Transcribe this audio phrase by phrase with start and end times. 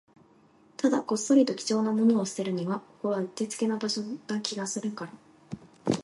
[0.77, 5.11] ただ、こっそりと貴重なものを捨てるには、ここはうってつけな場所な気がするから